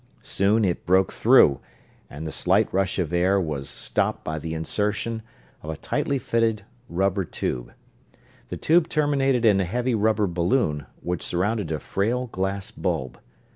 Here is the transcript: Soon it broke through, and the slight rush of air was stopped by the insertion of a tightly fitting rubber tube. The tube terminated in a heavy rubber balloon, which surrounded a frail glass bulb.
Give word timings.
Soon 0.23 0.65
it 0.65 0.87
broke 0.87 1.13
through, 1.13 1.59
and 2.09 2.25
the 2.25 2.31
slight 2.31 2.67
rush 2.73 2.97
of 2.97 3.13
air 3.13 3.39
was 3.39 3.69
stopped 3.69 4.23
by 4.23 4.39
the 4.39 4.55
insertion 4.55 5.21
of 5.61 5.69
a 5.69 5.77
tightly 5.77 6.17
fitting 6.17 6.65
rubber 6.89 7.23
tube. 7.23 7.71
The 8.49 8.57
tube 8.57 8.89
terminated 8.89 9.45
in 9.45 9.61
a 9.61 9.63
heavy 9.63 9.93
rubber 9.93 10.25
balloon, 10.25 10.87
which 11.01 11.21
surrounded 11.21 11.71
a 11.71 11.79
frail 11.79 12.25
glass 12.25 12.71
bulb. 12.71 13.19